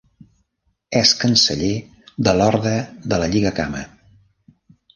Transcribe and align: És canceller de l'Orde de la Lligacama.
És 1.01 1.11
canceller 1.23 1.75
de 2.29 2.35
l'Orde 2.39 2.73
de 3.13 3.23
la 3.25 3.31
Lligacama. 3.35 3.87